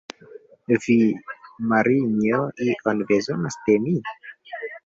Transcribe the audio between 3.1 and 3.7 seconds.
bezonas